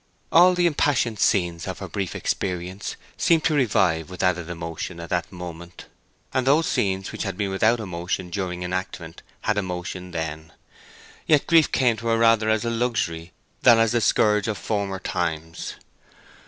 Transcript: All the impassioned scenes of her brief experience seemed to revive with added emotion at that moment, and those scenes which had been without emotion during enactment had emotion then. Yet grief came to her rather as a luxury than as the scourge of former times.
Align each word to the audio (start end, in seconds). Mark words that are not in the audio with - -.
All 0.31 0.55
the 0.55 0.65
impassioned 0.65 1.19
scenes 1.19 1.67
of 1.67 1.77
her 1.77 1.87
brief 1.87 2.15
experience 2.15 2.95
seemed 3.17 3.43
to 3.43 3.53
revive 3.53 4.09
with 4.09 4.23
added 4.23 4.49
emotion 4.49 4.99
at 4.99 5.11
that 5.11 5.31
moment, 5.31 5.85
and 6.33 6.47
those 6.47 6.65
scenes 6.67 7.11
which 7.11 7.21
had 7.21 7.37
been 7.37 7.51
without 7.51 7.79
emotion 7.79 8.31
during 8.31 8.63
enactment 8.63 9.21
had 9.41 9.59
emotion 9.59 10.09
then. 10.09 10.53
Yet 11.27 11.45
grief 11.45 11.71
came 11.71 11.97
to 11.97 12.07
her 12.07 12.17
rather 12.17 12.49
as 12.49 12.65
a 12.65 12.71
luxury 12.71 13.31
than 13.61 13.77
as 13.77 13.91
the 13.91 14.01
scourge 14.01 14.47
of 14.47 14.57
former 14.57 14.97
times. 14.97 15.75